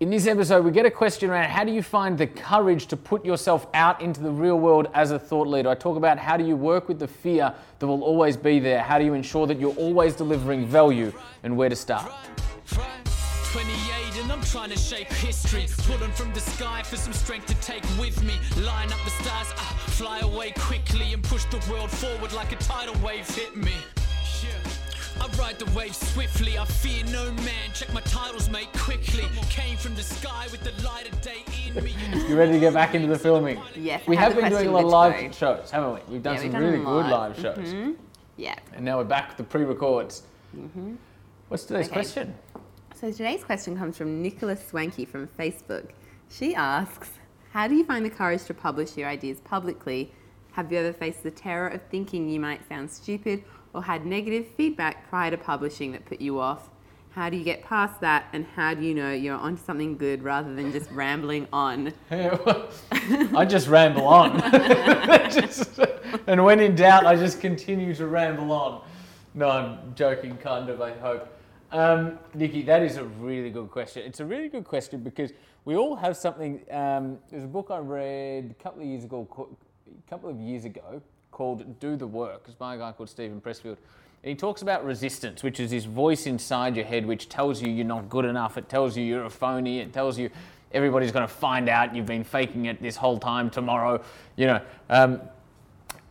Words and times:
In 0.00 0.10
this 0.10 0.26
episode, 0.26 0.64
we 0.64 0.72
get 0.72 0.84
a 0.84 0.90
question 0.90 1.30
around 1.30 1.50
how 1.50 1.62
do 1.62 1.70
you 1.70 1.80
find 1.80 2.18
the 2.18 2.26
courage 2.26 2.88
to 2.88 2.96
put 2.96 3.24
yourself 3.24 3.68
out 3.74 4.00
into 4.00 4.20
the 4.20 4.30
real 4.30 4.58
world 4.58 4.88
as 4.92 5.12
a 5.12 5.20
thought 5.20 5.46
leader? 5.46 5.68
I 5.68 5.76
talk 5.76 5.96
about 5.96 6.18
how 6.18 6.36
do 6.36 6.44
you 6.44 6.56
work 6.56 6.88
with 6.88 6.98
the 6.98 7.06
fear 7.06 7.54
that 7.78 7.86
will 7.86 8.02
always 8.02 8.36
be 8.36 8.58
there? 8.58 8.82
How 8.82 8.98
do 8.98 9.04
you 9.04 9.14
ensure 9.14 9.46
that 9.46 9.60
you're 9.60 9.76
always 9.76 10.16
delivering 10.16 10.66
value 10.66 11.12
and 11.44 11.56
where 11.56 11.68
to 11.68 11.76
start? 11.76 12.10
28 12.66 14.20
and 14.20 14.32
I'm 14.32 14.42
trying 14.42 14.70
to 14.70 14.76
shape 14.76 15.12
history. 15.12 15.66
Pulling 15.84 16.10
from 16.10 16.32
the 16.34 16.40
sky 16.40 16.82
for 16.82 16.96
some 16.96 17.12
strength 17.12 17.46
to 17.46 17.54
take 17.60 17.84
with 17.96 18.20
me. 18.24 18.34
Line 18.64 18.92
up 18.92 18.98
the 19.04 19.10
stars, 19.22 19.52
uh, 19.52 19.62
fly 19.92 20.18
away 20.20 20.50
quickly 20.58 21.12
and 21.12 21.22
push 21.22 21.44
the 21.44 21.64
world 21.70 21.88
forward 21.88 22.32
like 22.32 22.50
a 22.50 22.56
tidal 22.56 22.96
wave 23.00 23.28
hit 23.28 23.56
me. 23.56 23.74
I 25.20 25.26
ride 25.38 25.58
the 25.58 25.70
wave 25.76 25.94
swiftly, 25.94 26.58
I 26.58 26.64
fear 26.64 27.04
no 27.06 27.30
man. 27.32 27.70
Check 27.72 27.92
my 27.92 28.00
titles, 28.02 28.48
mate, 28.50 28.68
quickly. 28.74 29.24
Came 29.50 29.76
from 29.76 29.94
the 29.94 30.02
sky 30.02 30.46
with 30.50 30.62
the 30.62 30.72
light 30.86 31.10
of 31.10 31.20
day 31.22 31.44
in 31.66 31.82
me. 31.82 31.94
you 32.28 32.36
ready 32.36 32.52
to 32.52 32.60
get 32.60 32.74
back 32.74 32.94
into 32.94 33.06
the 33.08 33.18
filming? 33.18 33.60
Yes. 33.76 34.06
We 34.06 34.16
have 34.16 34.34
been 34.34 34.50
doing 34.50 34.68
a 34.68 34.70
lot 34.70 34.84
of 34.84 34.90
live 34.90 35.20
Joe. 35.20 35.30
shows, 35.32 35.70
haven't 35.70 35.94
we? 35.94 36.14
We've 36.14 36.22
done 36.22 36.34
Yeah, 36.34 36.38
some 36.40 36.44
we've 36.46 36.52
done 36.52 36.62
really 36.62 36.76
them 36.76 36.84
good 36.84 37.06
live. 37.06 37.10
live 37.10 37.38
shows. 37.40 37.68
Mhm. 37.72 37.96
Yeah. 38.36 38.54
And 38.74 38.84
now 38.84 38.98
we're 38.98 39.04
back 39.04 39.28
with 39.28 39.36
the 39.38 39.44
pre 39.44 39.64
records. 39.64 40.22
What's 41.48 41.64
today's 41.64 41.86
Okay. 41.86 41.94
question? 41.94 42.34
So 42.94 43.10
today's 43.10 43.44
question 43.44 43.76
comes 43.76 43.96
from 43.96 44.22
Nicholas 44.22 44.66
Swanky 44.68 45.04
from 45.04 45.28
Facebook. 45.38 45.90
She 46.30 46.54
asks, 46.54 47.10
"How 47.52 47.68
do 47.68 47.74
you 47.74 47.84
find 47.84 48.04
the 48.04 48.10
courage 48.10 48.44
to 48.44 48.54
publish 48.54 48.96
your 48.96 49.08
ideas 49.08 49.40
publicly? 49.40 50.12
Have 50.54 50.70
you 50.70 50.78
ever 50.78 50.92
faced 50.92 51.24
the 51.24 51.32
terror 51.32 51.66
of 51.66 51.82
thinking 51.90 52.28
you 52.28 52.38
might 52.38 52.66
sound 52.68 52.88
stupid 52.88 53.42
or 53.72 53.82
had 53.82 54.06
negative 54.06 54.46
feedback 54.56 55.08
prior 55.08 55.32
to 55.32 55.36
publishing 55.36 55.90
that 55.90 56.04
put 56.04 56.20
you 56.20 56.38
off? 56.38 56.70
How 57.10 57.28
do 57.28 57.36
you 57.36 57.42
get 57.42 57.64
past 57.64 58.00
that 58.02 58.26
and 58.32 58.46
how 58.54 58.72
do 58.74 58.82
you 58.84 58.94
know 58.94 59.10
you're 59.10 59.36
onto 59.36 59.60
something 59.64 59.96
good 59.96 60.22
rather 60.22 60.54
than 60.54 60.70
just 60.70 60.88
rambling 60.92 61.48
on?" 61.52 61.92
I 62.12 63.44
just 63.44 63.66
ramble 63.66 64.06
on. 64.06 64.40
Just- 65.32 65.80
and 66.28 66.44
when 66.44 66.60
in 66.60 66.76
doubt, 66.76 67.04
I 67.04 67.16
just 67.16 67.40
continue 67.40 67.92
to 67.96 68.06
ramble 68.06 68.52
on. 68.52 68.82
No, 69.34 69.48
I'm 69.50 69.94
joking, 69.96 70.36
kind 70.36 70.70
of, 70.70 70.80
I 70.80 70.92
hope. 70.92 71.28
Um, 71.72 72.20
Nikki, 72.32 72.62
that 72.62 72.82
is 72.82 72.96
a 72.96 73.04
really 73.04 73.50
good 73.50 73.72
question. 73.72 74.04
It's 74.06 74.20
a 74.20 74.24
really 74.24 74.48
good 74.48 74.64
question 74.64 75.02
because 75.02 75.32
we 75.64 75.74
all 75.74 75.96
have 75.96 76.16
something. 76.16 76.60
Um, 76.70 77.18
there's 77.28 77.42
a 77.42 77.48
book 77.48 77.72
I 77.72 77.78
read 77.78 78.54
a 78.56 78.62
couple 78.62 78.82
of 78.82 78.86
years 78.86 79.02
ago, 79.02 79.26
a 79.86 80.10
couple 80.10 80.28
of 80.28 80.40
years 80.40 80.64
ago, 80.64 81.02
called 81.30 81.80
"Do 81.80 81.96
the 81.96 82.06
Work." 82.06 82.44
It's 82.46 82.54
by 82.54 82.74
a 82.74 82.78
guy 82.78 82.92
called 82.92 83.08
Steven 83.08 83.40
Pressfield, 83.40 83.76
and 84.22 84.30
he 84.30 84.34
talks 84.34 84.62
about 84.62 84.84
resistance, 84.84 85.42
which 85.42 85.60
is 85.60 85.70
this 85.70 85.84
voice 85.84 86.26
inside 86.26 86.76
your 86.76 86.86
head 86.86 87.04
which 87.04 87.28
tells 87.28 87.60
you 87.60 87.70
you're 87.70 87.84
not 87.84 88.08
good 88.08 88.24
enough. 88.24 88.56
It 88.56 88.68
tells 88.68 88.96
you 88.96 89.04
you're 89.04 89.24
a 89.24 89.30
phony. 89.30 89.80
It 89.80 89.92
tells 89.92 90.18
you 90.18 90.30
everybody's 90.72 91.12
going 91.12 91.26
to 91.26 91.32
find 91.32 91.68
out 91.68 91.94
you've 91.94 92.06
been 92.06 92.24
faking 92.24 92.66
it 92.66 92.80
this 92.80 92.96
whole 92.96 93.18
time 93.18 93.50
tomorrow. 93.50 94.02
You 94.36 94.46
know. 94.46 94.60
Um, 94.88 95.20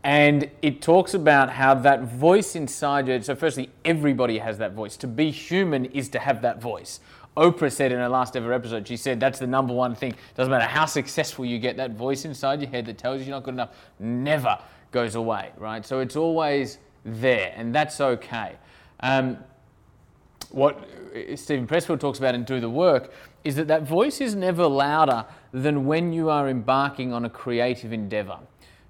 and 0.03 0.51
it 0.61 0.81
talks 0.81 1.13
about 1.13 1.49
how 1.49 1.73
that 1.75 2.03
voice 2.03 2.57
inside 2.57 3.07
you. 3.07 3.21
So, 3.21 3.35
firstly, 3.35 3.69
everybody 3.85 4.37
has 4.37 4.57
that 4.57 4.73
voice. 4.73 4.97
To 4.97 5.07
be 5.07 5.31
human 5.31 5.85
is 5.85 6.09
to 6.09 6.19
have 6.19 6.41
that 6.41 6.61
voice. 6.61 6.99
Oprah 7.35 7.71
said 7.71 7.91
in 7.91 7.97
her 7.97 8.09
last 8.09 8.35
ever 8.35 8.53
episode, 8.53 8.87
she 8.87 8.97
said 8.97 9.19
that's 9.19 9.39
the 9.39 9.47
number 9.47 9.73
one 9.73 9.95
thing. 9.95 10.13
Doesn't 10.35 10.51
matter 10.51 10.65
how 10.65 10.85
successful 10.85 11.45
you 11.45 11.59
get, 11.59 11.77
that 11.77 11.91
voice 11.91 12.25
inside 12.25 12.61
your 12.61 12.69
head 12.69 12.85
that 12.85 12.97
tells 12.97 13.19
you 13.19 13.27
you're 13.27 13.35
not 13.35 13.43
good 13.43 13.55
enough 13.55 13.75
never 13.99 14.59
goes 14.91 15.15
away, 15.15 15.51
right? 15.57 15.85
So 15.85 15.99
it's 15.99 16.15
always 16.15 16.77
there, 17.03 17.53
and 17.55 17.73
that's 17.73 17.99
okay. 17.99 18.55
Um, 18.99 19.37
what 20.51 20.87
Steven 21.35 21.67
Pressfield 21.67 21.99
talks 21.99 22.19
about 22.19 22.35
in 22.35 22.43
Do 22.43 22.59
the 22.59 22.69
Work 22.69 23.11
is 23.43 23.55
that 23.55 23.67
that 23.67 23.83
voice 23.83 24.21
is 24.21 24.35
never 24.35 24.65
louder 24.67 25.25
than 25.51 25.85
when 25.85 26.13
you 26.13 26.29
are 26.29 26.47
embarking 26.47 27.11
on 27.11 27.25
a 27.25 27.29
creative 27.29 27.91
endeavor. 27.91 28.37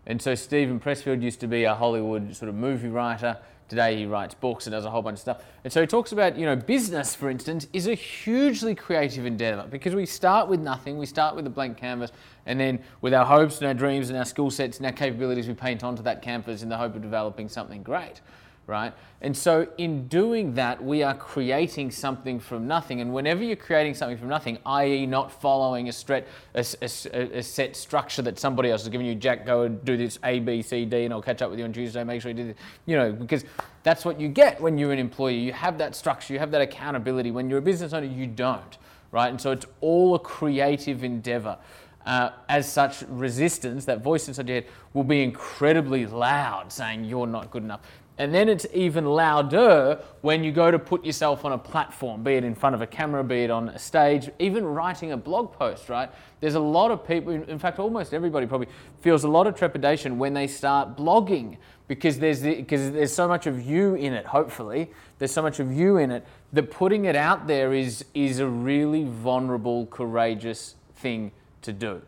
And 0.06 0.22
so 0.22 0.36
Steven 0.36 0.80
Pressfield 0.80 1.22
used 1.22 1.40
to 1.40 1.48
be 1.48 1.64
a 1.64 1.74
Hollywood 1.74 2.36
sort 2.36 2.50
of 2.50 2.56
movie 2.56 2.90
writer. 2.90 3.38
Today 3.70 3.98
he 3.98 4.06
writes 4.06 4.34
books 4.34 4.68
and 4.68 4.72
does 4.72 4.86
a 4.86 4.90
whole 4.90 5.02
bunch 5.02 5.16
of 5.16 5.22
stuff. 5.22 5.44
And 5.64 5.72
so 5.72 5.82
he 5.82 5.88
talks 5.88 6.12
about, 6.12 6.38
you 6.38 6.46
know, 6.46 6.56
business, 6.56 7.16
for 7.16 7.30
instance, 7.30 7.68
is 7.74 7.88
a 7.88 7.96
hugely 7.96 8.76
creative 8.76 9.26
endeavor 9.26 9.66
because 9.70 9.96
we 9.96 10.06
start 10.06 10.48
with 10.48 10.60
nothing, 10.60 10.98
we 10.98 11.06
start 11.06 11.36
with 11.36 11.48
a 11.48 11.50
blank 11.50 11.78
canvas, 11.78 12.12
and 12.46 12.60
then 12.60 12.80
with 13.02 13.14
our 13.14 13.26
hopes 13.26 13.60
and 13.60 13.68
our 13.68 13.74
dreams 13.74 14.10
and 14.10 14.18
our 14.18 14.26
skill 14.26 14.52
sets 14.52 14.78
and 14.78 14.86
our 14.86 14.92
capabilities, 14.92 15.48
we 15.48 15.54
paint 15.54 15.84
onto 15.84 16.04
that 16.04 16.22
canvas 16.22 16.62
in 16.62 16.70
the 16.70 16.78
hope 16.78 16.96
of 16.96 17.02
developing 17.02 17.50
something 17.50 17.82
great 17.84 18.22
right? 18.66 18.94
And 19.22 19.36
so, 19.36 19.68
in 19.78 20.08
doing 20.08 20.54
that, 20.56 20.84
we 20.84 21.04
are 21.04 21.14
creating 21.14 21.92
something 21.92 22.40
from 22.40 22.68
nothing. 22.68 23.02
And 23.02 23.14
whenever 23.14 23.44
you're 23.44 23.56
creating 23.56 23.94
something 23.94 24.18
from 24.18 24.30
nothing, 24.30 24.58
i.e., 24.66 25.06
not 25.06 25.32
following 25.42 25.90
a, 25.90 25.92
stret, 25.92 26.28
a, 26.56 26.66
a 26.82 27.38
a- 27.38 27.44
set 27.44 27.76
structure 27.76 28.22
that 28.22 28.40
somebody 28.40 28.70
else 28.70 28.84
is 28.84 28.90
giving 28.90 29.08
you, 29.08 29.16
Jack, 29.16 29.46
go 29.46 29.64
and 29.64 29.84
do 29.84 29.98
this 29.98 30.18
A, 30.24 30.40
B, 30.40 30.62
C, 30.62 30.86
D, 30.86 31.06
and 31.06 31.14
I'll 31.14 31.22
catch 31.22 31.42
up 31.42 31.50
with 31.50 31.60
you 31.60 31.66
on 31.66 31.74
Tuesday, 31.74 32.04
make 32.04 32.22
sure 32.22 32.32
you 32.32 32.38
do 32.38 32.46
this, 32.48 32.58
you 32.86 32.96
know, 32.96 33.12
because 33.12 33.44
that's 33.84 34.06
what 34.06 34.20
you 34.20 34.30
get 34.30 34.62
when 34.62 34.78
you're 34.78 34.94
an 34.94 35.00
employee. 35.00 35.40
You 35.40 35.54
have 35.54 35.78
that 35.78 35.96
structure, 35.96 36.34
you 36.34 36.40
have 36.40 36.52
that 36.52 36.62
accountability. 36.62 37.32
When 37.32 37.50
you're 37.50 37.60
a 37.60 37.64
business 37.64 37.94
owner, 37.94 38.08
you 38.08 38.28
don't, 38.28 38.78
right? 39.12 39.30
And 39.30 39.40
so, 39.40 39.52
it's 39.52 39.66
all 39.82 40.16
a 40.16 40.20
creative 40.20 41.04
endeavor. 41.04 41.58
Uh, 42.06 42.32
as 42.50 42.70
such, 42.70 43.02
resistance, 43.04 43.86
that 43.86 44.02
voice 44.04 44.28
inside 44.28 44.50
your 44.50 44.56
head, 44.62 44.66
will 44.94 45.06
be 45.06 45.24
incredibly 45.24 46.06
loud 46.06 46.70
saying 46.70 47.06
you're 47.06 47.28
not 47.28 47.50
good 47.50 47.64
enough. 47.64 47.80
And 48.18 48.34
then 48.34 48.48
it's 48.48 48.68
even 48.74 49.06
louder 49.06 50.00
when 50.22 50.44
you 50.44 50.52
go 50.52 50.70
to 50.70 50.78
put 50.78 51.04
yourself 51.04 51.46
on 51.46 51.54
a 51.54 51.58
platform, 51.58 52.24
be 52.24 52.34
it 52.34 52.44
in 52.44 52.54
front 52.54 52.76
of 52.76 52.82
a 52.82 52.86
camera, 52.86 53.24
be 53.24 53.44
it 53.44 53.50
on 53.50 53.70
a 53.70 53.80
stage, 53.80 54.30
even 54.38 54.66
writing 54.66 55.14
a 55.14 55.18
blog 55.18 55.52
post, 55.54 55.90
right? 55.90 56.12
There's 56.40 56.54
a 56.54 56.60
lot 56.60 56.92
of 56.92 57.08
people, 57.08 57.34
in 57.34 57.58
fact, 57.58 57.80
almost 57.80 58.14
everybody 58.14 58.46
probably 58.46 58.68
feels 59.02 59.24
a 59.24 59.28
lot 59.28 59.48
of 59.48 59.56
trepidation 59.56 60.20
when 60.20 60.36
they 60.36 60.46
start 60.46 60.96
blogging 60.96 61.58
because 61.88 62.20
there's, 62.20 62.42
the, 62.42 62.56
because 62.56 62.92
there's 62.92 63.14
so 63.14 63.28
much 63.28 63.48
of 63.48 63.66
you 63.66 63.96
in 63.96 64.14
it, 64.14 64.28
hopefully. 64.28 64.92
There's 65.18 65.32
so 65.32 65.42
much 65.42 65.60
of 65.60 65.74
you 65.74 65.98
in 65.98 66.12
it 66.12 66.26
that 66.54 66.70
putting 66.70 67.06
it 67.06 67.16
out 67.16 67.48
there 67.48 67.74
is, 67.74 68.06
is 68.14 68.38
a 68.40 68.48
really 68.48 69.06
vulnerable, 69.06 69.88
courageous 69.88 70.76
thing 70.98 71.32
to 71.64 71.74
do. 71.74 72.02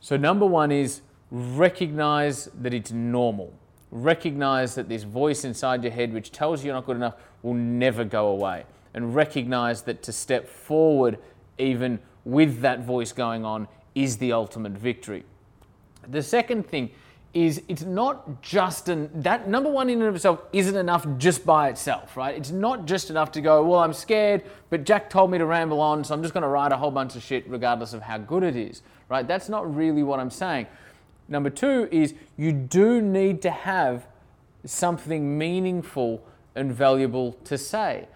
So, 0.00 0.18
number 0.18 0.44
one 0.44 0.70
is 0.70 1.00
recognize 1.30 2.50
that 2.60 2.74
it's 2.74 2.92
normal. 2.92 3.54
Recognize 3.94 4.74
that 4.74 4.88
this 4.88 5.04
voice 5.04 5.44
inside 5.44 5.84
your 5.84 5.92
head, 5.92 6.12
which 6.12 6.32
tells 6.32 6.62
you 6.62 6.66
you're 6.66 6.74
not 6.74 6.84
good 6.84 6.96
enough, 6.96 7.14
will 7.42 7.54
never 7.54 8.04
go 8.04 8.26
away. 8.26 8.64
And 8.92 9.14
recognize 9.14 9.82
that 9.82 10.02
to 10.02 10.12
step 10.12 10.48
forward, 10.48 11.18
even 11.58 12.00
with 12.24 12.60
that 12.60 12.84
voice 12.84 13.12
going 13.12 13.44
on, 13.44 13.68
is 13.94 14.16
the 14.18 14.32
ultimate 14.32 14.72
victory. 14.72 15.24
The 16.08 16.22
second 16.22 16.66
thing 16.66 16.90
is 17.34 17.62
it's 17.68 17.82
not 17.82 18.42
just 18.42 18.88
an 18.88 19.10
that 19.14 19.48
number 19.48 19.70
one 19.70 19.90
in 19.90 20.00
and 20.00 20.08
of 20.08 20.14
itself 20.14 20.40
isn't 20.52 20.76
enough 20.76 21.06
just 21.18 21.44
by 21.44 21.68
itself, 21.68 22.16
right? 22.16 22.36
It's 22.36 22.52
not 22.52 22.86
just 22.86 23.10
enough 23.10 23.32
to 23.32 23.40
go, 23.40 23.64
well, 23.64 23.80
I'm 23.80 23.92
scared, 23.92 24.44
but 24.70 24.84
Jack 24.84 25.10
told 25.10 25.30
me 25.30 25.38
to 25.38 25.46
ramble 25.46 25.80
on, 25.80 26.04
so 26.04 26.14
I'm 26.14 26.22
just 26.22 26.34
going 26.34 26.42
to 26.42 26.48
write 26.48 26.70
a 26.70 26.76
whole 26.76 26.92
bunch 26.92 27.16
of 27.16 27.22
shit 27.22 27.48
regardless 27.48 27.92
of 27.92 28.02
how 28.02 28.18
good 28.18 28.44
it 28.44 28.54
is, 28.54 28.82
right? 29.08 29.26
That's 29.26 29.48
not 29.48 29.72
really 29.74 30.04
what 30.04 30.20
I'm 30.20 30.30
saying. 30.30 30.66
Number 31.28 31.50
two 31.50 31.88
is 31.90 32.14
you 32.36 32.52
do 32.52 33.00
need 33.00 33.40
to 33.42 33.50
have 33.50 34.06
something 34.64 35.38
meaningful 35.38 36.24
and 36.54 36.72
valuable 36.72 37.32
to 37.44 37.58
say. 37.58 38.08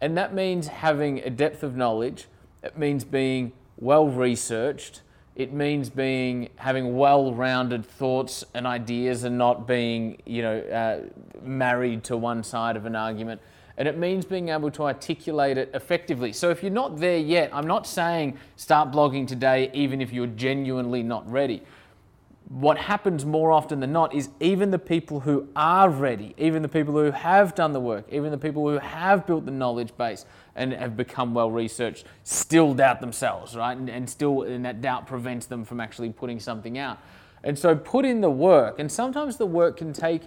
And 0.00 0.16
that 0.18 0.34
means 0.34 0.68
having 0.68 1.20
a 1.20 1.30
depth 1.30 1.62
of 1.62 1.76
knowledge, 1.76 2.26
it 2.62 2.76
means 2.76 3.04
being 3.04 3.52
well 3.78 4.08
researched, 4.08 5.02
it 5.34 5.52
means 5.52 5.90
being 5.90 6.48
having 6.56 6.96
well-rounded 6.96 7.84
thoughts 7.84 8.44
and 8.54 8.66
ideas 8.66 9.24
and 9.24 9.36
not 9.36 9.66
being, 9.66 10.20
you 10.24 10.42
know, 10.42 10.58
uh, 10.60 11.00
married 11.42 12.04
to 12.04 12.16
one 12.16 12.42
side 12.42 12.76
of 12.76 12.86
an 12.86 12.96
argument. 12.96 13.40
And 13.78 13.86
it 13.86 13.98
means 13.98 14.24
being 14.24 14.48
able 14.48 14.70
to 14.70 14.84
articulate 14.84 15.58
it 15.58 15.70
effectively. 15.74 16.32
So 16.32 16.48
if 16.48 16.62
you're 16.62 16.72
not 16.72 16.96
there 16.96 17.18
yet, 17.18 17.50
I'm 17.52 17.66
not 17.66 17.86
saying 17.86 18.38
start 18.56 18.90
blogging 18.90 19.26
today, 19.28 19.70
even 19.74 20.00
if 20.00 20.12
you're 20.12 20.26
genuinely 20.26 21.02
not 21.02 21.30
ready 21.30 21.62
what 22.48 22.78
happens 22.78 23.24
more 23.24 23.50
often 23.50 23.80
than 23.80 23.92
not 23.92 24.14
is 24.14 24.28
even 24.38 24.70
the 24.70 24.78
people 24.78 25.20
who 25.20 25.48
are 25.56 25.90
ready, 25.90 26.32
even 26.38 26.62
the 26.62 26.68
people 26.68 26.94
who 26.94 27.10
have 27.10 27.56
done 27.56 27.72
the 27.72 27.80
work, 27.80 28.06
even 28.10 28.30
the 28.30 28.38
people 28.38 28.68
who 28.68 28.78
have 28.78 29.26
built 29.26 29.44
the 29.44 29.50
knowledge 29.50 29.96
base 29.96 30.24
and 30.54 30.72
have 30.72 30.96
become 30.96 31.34
well 31.34 31.50
researched, 31.50 32.04
still 32.22 32.72
doubt 32.72 33.00
themselves, 33.00 33.56
right? 33.56 33.76
And, 33.76 33.90
and 33.90 34.08
still, 34.08 34.42
and 34.42 34.64
that 34.64 34.80
doubt 34.80 35.08
prevents 35.08 35.46
them 35.46 35.64
from 35.64 35.80
actually 35.80 36.10
putting 36.10 36.38
something 36.38 36.78
out. 36.78 36.98
And 37.42 37.58
so 37.58 37.74
put 37.74 38.04
in 38.04 38.20
the 38.20 38.30
work, 38.30 38.78
and 38.78 38.90
sometimes 38.90 39.36
the 39.36 39.46
work 39.46 39.78
can 39.78 39.92
take 39.92 40.22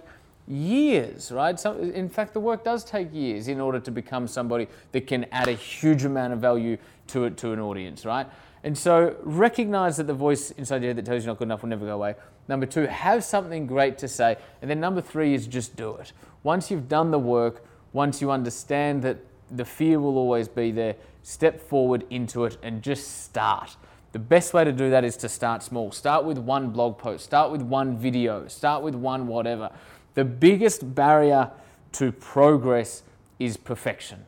years, 0.46 1.32
right? 1.32 1.58
So, 1.58 1.78
in 1.78 2.08
fact, 2.08 2.34
the 2.34 2.40
work 2.40 2.64
does 2.64 2.84
take 2.84 3.12
years 3.14 3.48
in 3.48 3.60
order 3.60 3.80
to 3.80 3.90
become 3.90 4.26
somebody 4.26 4.68
that 4.92 5.06
can 5.06 5.24
add 5.32 5.48
a 5.48 5.52
huge 5.52 6.04
amount 6.04 6.32
of 6.32 6.40
value 6.40 6.76
to 7.08 7.24
it 7.24 7.36
to 7.38 7.52
an 7.52 7.60
audience, 7.60 8.04
right? 8.04 8.26
And 8.62 8.76
so 8.76 9.16
recognize 9.22 9.96
that 9.96 10.06
the 10.06 10.14
voice 10.14 10.50
inside 10.52 10.82
your 10.82 10.90
head 10.90 10.96
that 10.96 11.06
tells 11.06 11.22
you 11.22 11.28
not 11.28 11.38
good 11.38 11.44
enough 11.44 11.62
will 11.62 11.70
never 11.70 11.86
go 11.86 11.94
away. 11.94 12.14
Number 12.46 12.66
two, 12.66 12.86
have 12.86 13.24
something 13.24 13.66
great 13.66 13.96
to 13.98 14.08
say. 14.08 14.36
And 14.60 14.70
then 14.70 14.80
number 14.80 15.00
three 15.00 15.34
is 15.34 15.46
just 15.46 15.76
do 15.76 15.96
it. 15.96 16.12
Once 16.42 16.70
you've 16.70 16.88
done 16.88 17.10
the 17.10 17.18
work, 17.18 17.64
once 17.92 18.20
you 18.20 18.30
understand 18.30 19.02
that 19.02 19.18
the 19.50 19.64
fear 19.64 19.98
will 19.98 20.16
always 20.16 20.48
be 20.48 20.70
there, 20.70 20.96
step 21.22 21.60
forward 21.60 22.04
into 22.10 22.44
it 22.44 22.56
and 22.62 22.82
just 22.82 23.24
start. 23.24 23.76
The 24.12 24.18
best 24.18 24.52
way 24.52 24.64
to 24.64 24.72
do 24.72 24.90
that 24.90 25.04
is 25.04 25.16
to 25.18 25.28
start 25.28 25.62
small. 25.62 25.92
Start 25.92 26.24
with 26.24 26.38
one 26.38 26.70
blog 26.70 26.98
post, 26.98 27.24
start 27.24 27.50
with 27.52 27.62
one 27.62 27.96
video, 27.96 28.48
start 28.48 28.82
with 28.82 28.94
one 28.94 29.26
whatever. 29.26 29.70
The 30.14 30.24
biggest 30.24 30.94
barrier 30.94 31.50
to 31.92 32.12
progress 32.12 33.04
is 33.38 33.56
perfection, 33.56 34.24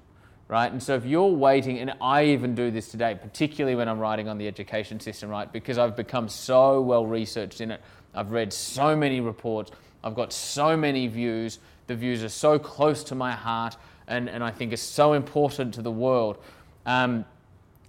right? 0.53 0.71
And 0.71 0.83
so 0.83 0.95
if 0.95 1.07
you're 1.07 1.31
waiting, 1.31 1.79
and 1.79 1.95
I 1.99 2.27
even 2.27 2.55
do 2.55 2.71
this 2.71 2.89
today, 2.89 3.19
particularly 3.19 3.75
when 3.75 3.89
I'm 3.89 3.99
writing 3.99 4.29
on 4.29 4.37
the 4.37 4.47
education 4.47 5.01
system, 5.01 5.31
right? 5.31 5.51
Because 5.51 5.79
I've 5.79 5.97
become 5.97 6.29
so 6.29 6.83
well 6.83 7.07
researched 7.07 7.63
in 7.63 7.71
it. 7.71 7.81
I've 8.15 8.33
read 8.33 8.53
so 8.53 8.95
many 8.95 9.23
reports, 9.23 9.71
I've 10.05 10.15
got 10.15 10.31
so 10.31 10.77
many 10.77 11.07
views. 11.07 11.59
The 11.87 11.97
views 11.97 12.23
are 12.23 12.29
so 12.29 12.59
close 12.59 13.03
to 13.05 13.15
my 13.15 13.33
heart, 13.33 13.79
and, 14.07 14.29
and 14.29 14.45
I 14.45 14.51
think 14.51 14.75
it's 14.75 14.83
so 14.83 15.15
important 15.15 15.73
to 15.75 15.83
the 15.83 15.91
world 15.91 16.37
um, 16.85 17.25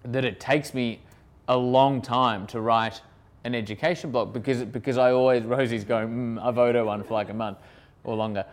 that 0.04 0.24
it 0.24 0.40
takes 0.40 0.74
me 0.74 1.02
a 1.50 1.58
long 1.58 2.02
time 2.02 2.48
to 2.48 2.62
write 2.62 3.02
an 3.44 3.56
education 3.56 4.10
blog 4.10 4.32
because 4.32 4.64
because 4.64 4.98
I 4.98 5.12
always 5.12 5.44
Rosie's 5.44 5.84
going 5.84 6.38
mm, 6.38 6.42
I've 6.42 6.58
owed 6.58 6.76
her 6.76 6.86
one 6.86 7.04
for 7.04 7.14
like 7.14 7.30
a 7.30 7.34
month 7.34 7.58
or 8.06 8.16
longer 8.16 8.46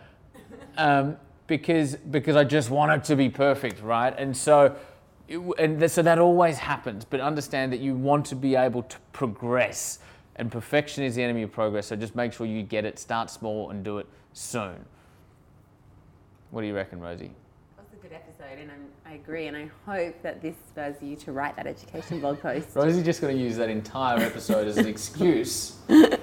um, 0.77 1.15
because 1.51 1.97
because 1.97 2.37
I 2.37 2.45
just 2.45 2.69
want 2.69 2.93
it 2.93 3.03
to 3.09 3.15
be 3.17 3.27
perfect 3.27 3.81
right 3.81 4.17
and 4.17 4.35
so 4.35 4.73
it, 5.27 5.37
and 5.59 5.91
so 5.91 6.01
that 6.01 6.17
always 6.17 6.57
happens 6.57 7.03
but 7.03 7.19
understand 7.19 7.73
that 7.73 7.81
you 7.81 7.93
want 7.93 8.25
to 8.27 8.35
be 8.35 8.55
able 8.55 8.83
to 8.83 8.97
progress 9.11 9.99
and 10.37 10.49
perfection 10.49 11.03
is 11.03 11.15
the 11.15 11.23
enemy 11.23 11.41
of 11.43 11.51
progress 11.51 11.87
so 11.87 11.97
just 11.97 12.15
make 12.15 12.31
sure 12.31 12.47
you 12.47 12.63
get 12.63 12.85
it 12.85 12.97
start 12.97 13.29
small 13.29 13.69
and 13.69 13.83
do 13.83 13.97
it 13.97 14.07
soon 14.31 14.85
what 16.51 16.61
do 16.61 16.67
you 16.67 16.73
reckon 16.73 17.01
Rosie 17.01 17.31
That 17.75 17.83
was 17.83 17.99
a 17.99 18.01
good 18.01 18.13
episode, 18.13 18.57
and 18.57 18.71
I'm, 18.71 18.85
i 19.05 19.15
agree. 19.15 19.47
And 19.47 19.55
I 19.55 19.69
hope 19.85 20.21
that 20.21 20.41
this 20.41 20.55
spurs 20.69 20.95
you 21.01 21.15
to 21.17 21.31
write 21.31 21.55
that 21.55 21.65
education 21.65 22.19
blog 22.19 22.41
post. 22.41 22.69
Rosie's 22.75 23.03
just 23.03 23.21
going 23.21 23.35
to 23.37 23.41
use 23.41 23.55
that 23.55 23.69
entire 23.69 24.19
episode 24.19 24.67
as 24.67 24.77
an 24.77 24.85
excuse 24.85 25.77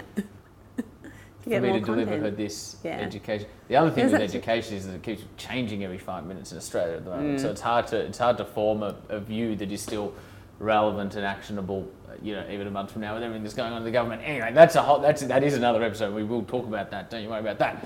for 1.48 1.60
me 1.60 1.72
to 1.72 1.80
deliver 1.80 2.18
her 2.18 2.30
this 2.30 2.76
yeah. 2.82 2.98
education. 2.98 3.48
The 3.68 3.76
other 3.76 3.90
thing 3.90 4.10
with 4.10 4.20
education 4.20 4.76
is 4.76 4.86
that 4.86 4.94
it 4.94 5.02
keeps 5.02 5.22
changing 5.36 5.84
every 5.84 5.98
five 5.98 6.26
minutes 6.26 6.52
in 6.52 6.58
Australia 6.58 6.96
at 6.96 7.04
the 7.04 7.10
moment. 7.10 7.38
Mm. 7.38 7.42
So 7.42 7.50
it's 7.50 7.60
hard 7.60 7.86
to 7.88 7.96
it's 7.98 8.18
hard 8.18 8.38
to 8.38 8.44
form 8.44 8.82
a, 8.82 8.96
a, 9.08 9.20
view 9.20 9.56
that 9.56 9.70
is 9.70 9.82
still 9.82 10.14
relevant 10.58 11.14
and 11.16 11.24
actionable. 11.24 11.88
Uh, 12.08 12.12
you 12.22 12.34
know, 12.34 12.46
even 12.50 12.66
a 12.66 12.70
month 12.70 12.92
from 12.92 13.02
now 13.02 13.14
with 13.14 13.22
everything 13.22 13.42
that's 13.42 13.54
going 13.54 13.72
on 13.72 13.78
in 13.78 13.84
the 13.84 13.90
government. 13.90 14.22
Anyway, 14.24 14.52
that's 14.52 14.76
a 14.76 14.82
whole 14.82 15.00
that's 15.00 15.22
that 15.22 15.42
is 15.42 15.54
another 15.54 15.82
episode. 15.82 16.14
We 16.14 16.24
will 16.24 16.42
talk 16.42 16.66
about 16.66 16.90
that. 16.90 17.10
Don't 17.10 17.22
you 17.22 17.28
worry 17.28 17.40
about 17.40 17.58
that, 17.58 17.84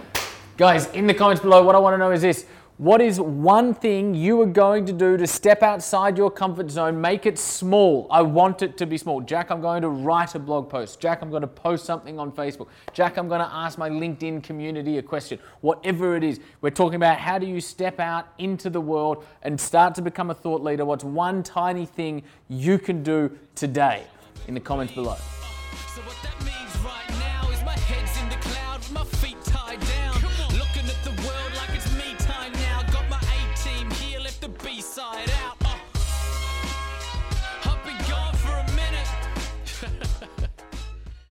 guys. 0.57 0.87
In 0.93 1.07
the 1.07 1.15
comments 1.15 1.43
below, 1.43 1.63
what 1.63 1.75
I 1.75 1.79
want 1.79 1.95
to 1.95 1.99
know 1.99 2.11
is 2.11 2.23
this 2.23 2.47
what 2.83 3.01
is 3.01 3.21
one 3.21 3.73
thing 3.73 4.13
you 4.13 4.41
are 4.41 4.47
going 4.47 4.85
to 4.85 4.93
do 4.93 5.17
to 5.17 5.25
step 5.25 5.63
outside 5.63 6.19
your 6.19 6.33
comfort 6.33 6.69
zone? 6.69 7.01
Make 7.01 7.27
it 7.27 7.39
small. 7.39 8.09
I 8.11 8.23
want 8.23 8.61
it 8.61 8.77
to 8.79 8.87
be 8.87 8.99
small. 8.99 9.21
Jack, 9.21 9.53
I'm 9.53 9.61
going 9.61 9.83
to 9.83 9.89
write 9.89 10.35
a 10.35 10.41
blog 10.41 10.69
post. 10.69 10.99
Jack, 10.99 11.23
I'm 11.23 11.31
going 11.31 11.43
to 11.43 11.47
post 11.47 11.85
something 11.85 12.19
on 12.19 12.33
Facebook. 12.33 12.67
Jack, 12.93 13.19
I'm 13.19 13.29
going 13.29 13.41
to 13.41 13.47
ask 13.47 13.79
my 13.79 13.89
LinkedIn 13.89 14.43
community 14.43 14.99
a 14.99 15.03
question. 15.03 15.39
Whatever 15.61 16.17
it 16.17 16.25
is, 16.25 16.41
we're 16.61 16.71
talking 16.71 16.97
about 16.97 17.19
how 17.19 17.39
do 17.39 17.47
you 17.47 17.61
step 17.61 18.01
out 18.01 18.27
into 18.39 18.69
the 18.69 18.81
world 18.81 19.25
and 19.43 19.61
start 19.61 19.95
to 19.95 20.03
become 20.03 20.31
a 20.31 20.35
thought 20.35 20.61
leader? 20.61 20.85
What's 20.85 21.05
one 21.05 21.45
tiny 21.45 21.87
thing 21.87 22.25
you 22.49 22.81
can 22.81 23.05
do 23.05 23.31
today? 23.55 24.03
In 24.49 24.55
the 24.55 24.61
comments 24.61 24.93
below. 24.93 25.19